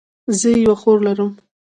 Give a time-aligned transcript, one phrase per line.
[0.39, 1.31] زه یوه خور لرم